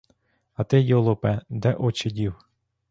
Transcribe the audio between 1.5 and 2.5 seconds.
очі дів?